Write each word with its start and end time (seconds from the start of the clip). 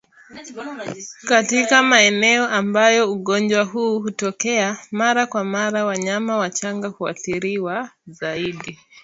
katika 1.27 1.83
maeneo 1.83 2.47
ambayo 2.47 3.11
ugonjwa 3.11 3.63
huu 3.63 3.99
hutokea 3.99 4.77
mara 4.91 5.25
kwa 5.27 5.43
mara 5.43 5.85
Wanyama 5.85 6.37
wachanga 6.37 6.87
huathiriwa 6.87 7.89
zaidi 8.07 8.79